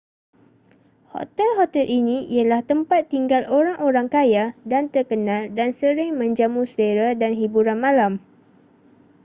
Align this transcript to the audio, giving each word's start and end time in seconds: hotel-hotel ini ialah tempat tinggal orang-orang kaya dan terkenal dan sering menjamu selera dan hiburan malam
hotel-hotel 1.15 1.85
ini 1.99 2.17
ialah 2.35 2.61
tempat 2.69 3.01
tinggal 3.13 3.43
orang-orang 3.57 4.07
kaya 4.15 4.45
dan 4.71 4.83
terkenal 4.93 5.41
dan 5.57 5.69
sering 5.81 6.09
menjamu 6.21 6.61
selera 6.71 7.09
dan 7.21 7.31
hiburan 7.41 7.77
malam 7.85 8.13